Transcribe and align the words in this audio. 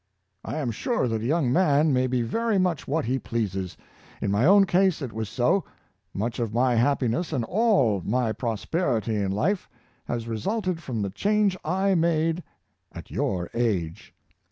I 0.43 0.57
am 0.57 0.71
sure 0.71 1.07
that 1.07 1.21
a 1.21 1.25
young 1.25 1.53
man 1.53 1.93
may 1.93 2.07
be 2.07 2.23
very 2.23 2.57
much 2.57 2.87
what 2.87 3.05
he 3.05 3.19
pleases. 3.19 3.77
In 4.19 4.31
my 4.31 4.47
own 4.47 4.65
case 4.65 4.99
it 4.99 5.13
was 5.13 5.29
so. 5.29 5.63
Much 6.11 6.39
of 6.39 6.55
my 6.55 6.73
happiness, 6.73 7.31
and 7.31 7.45
all 7.45 8.01
my 8.03 8.31
prosperity 8.31 9.17
in 9.17 9.31
life, 9.31 9.69
have 10.05 10.27
resulted 10.27 10.81
from 10.81 11.03
the 11.03 11.11
change 11.11 11.55
I 11.63 11.93
made 11.93 12.41
at 12.91 13.11
your 13.11 13.51
age. 13.53 14.15